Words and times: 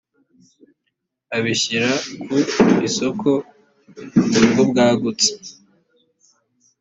abishyira 1.35 1.89
ku 2.23 2.35
isoko 2.87 3.29
ku 4.13 4.21
buryo 4.37 4.61
bwagutse 4.71 5.29